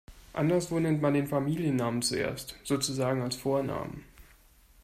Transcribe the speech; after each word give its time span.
Anderswo 0.33 0.79
nennt 0.79 0.99
man 0.99 1.13
den 1.13 1.27
Familiennamen 1.27 2.01
zuerst, 2.01 2.55
sozusagen 2.63 3.21
als 3.21 3.35
Vornamen. 3.35 4.03